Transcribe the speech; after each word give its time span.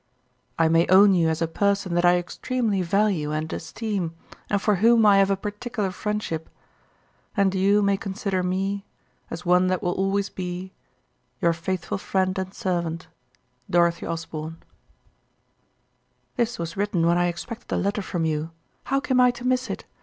I 0.57 0.67
may 0.67 0.87
own 0.87 1.13
you 1.13 1.29
as 1.29 1.43
a 1.43 1.47
person 1.47 1.93
that 1.93 2.05
I 2.05 2.17
extremely 2.17 2.81
value 2.81 3.31
and 3.31 3.53
esteem, 3.53 4.15
and 4.49 4.59
for 4.59 4.77
whom 4.77 5.05
I 5.05 5.17
have 5.19 5.29
a 5.29 5.37
particular 5.37 5.91
friendship, 5.91 6.49
and 7.37 7.53
you 7.53 7.83
may 7.83 7.97
consider 7.97 8.41
me 8.41 8.83
as 9.29 9.45
one 9.45 9.67
that 9.67 9.83
will 9.83 9.91
always 9.91 10.27
be 10.31 10.73
Your 11.39 11.53
faithful. 11.53 11.99
This 11.99 12.65
was 16.57 16.77
written 16.77 17.05
when 17.05 17.17
I 17.19 17.27
expected 17.27 17.71
a 17.71 17.77
letter 17.77 18.01
from 18.01 18.25
you, 18.25 18.49
how 18.85 18.99
came 19.01 19.21
I 19.21 19.29
to 19.29 19.45
miss 19.45 19.69
it? 19.69 19.85